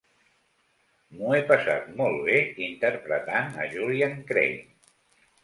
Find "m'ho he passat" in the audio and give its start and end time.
1.17-1.91